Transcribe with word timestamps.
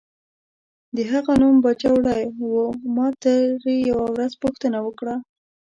د 0.95 0.97
هغه 1.11 1.31
نوم 1.41 1.55
باجوړی 1.63 2.23
و، 2.51 2.53
ما 2.95 3.07
ترې 3.23 3.75
یوه 3.89 4.05
ورځ 4.13 4.31
پوښتنه 4.43 4.77
وکړه. 4.85 5.15